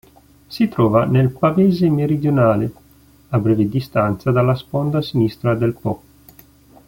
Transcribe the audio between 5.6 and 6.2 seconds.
Po.